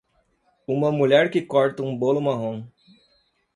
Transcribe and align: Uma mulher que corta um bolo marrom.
Uma 0.67 0.91
mulher 0.91 1.29
que 1.29 1.43
corta 1.43 1.83
um 1.83 1.95
bolo 1.95 2.19
marrom. 2.19 2.67